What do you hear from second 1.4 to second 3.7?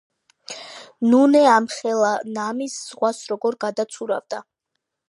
ამხელა ნამის ზღვას როგორ